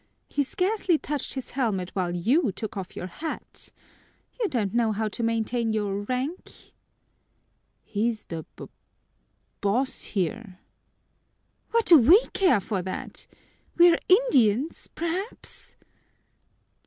[0.29, 3.69] "He scarcely touched his helmet while you took off your hat.
[4.39, 6.73] You don't know how to maintain your rank!"
[7.83, 8.65] "He's the b
[9.61, 10.57] boss here!"
[11.69, 13.27] "What do we care for that?
[13.77, 15.75] We are Indians, perhaps?"